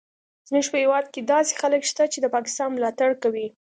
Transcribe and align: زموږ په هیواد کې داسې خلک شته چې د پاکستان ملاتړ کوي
زموږ 0.47 0.65
په 0.71 0.77
هیواد 0.83 1.05
کې 1.13 1.21
داسې 1.33 1.53
خلک 1.61 1.81
شته 1.91 2.03
چې 2.13 2.19
د 2.21 2.25
پاکستان 2.35 2.69
ملاتړ 2.71 3.09
کوي 3.23 3.47